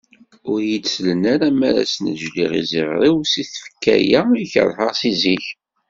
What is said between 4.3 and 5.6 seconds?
i kerheɣ seg zik.